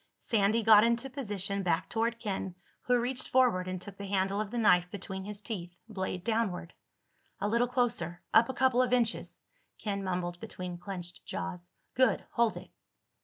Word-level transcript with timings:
Sandy 0.17 0.63
got 0.63 0.83
into 0.83 1.11
position, 1.11 1.61
back 1.61 1.87
toward 1.87 2.17
Ken, 2.17 2.55
who 2.81 2.99
reached 2.99 3.27
forward 3.27 3.67
and 3.67 3.79
took 3.79 3.97
the 3.99 4.07
handle 4.07 4.41
of 4.41 4.49
the 4.49 4.57
knife 4.57 4.89
between 4.89 5.25
his 5.25 5.43
teeth, 5.43 5.75
blade 5.87 6.23
downward. 6.23 6.73
"A 7.39 7.47
little 7.47 7.67
closer. 7.67 8.23
Up 8.33 8.49
a 8.49 8.53
couple 8.55 8.81
of 8.81 8.93
inches," 8.93 9.39
Ken 9.77 10.03
mumbled 10.03 10.39
between 10.39 10.79
clenched 10.79 11.23
jaws. 11.27 11.69
"Good. 11.93 12.25
Hold 12.31 12.57
it." 12.57 12.71